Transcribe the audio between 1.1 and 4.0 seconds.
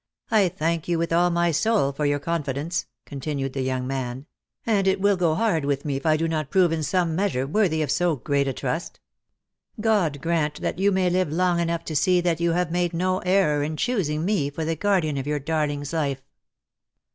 all my soul for your confidence," continued the young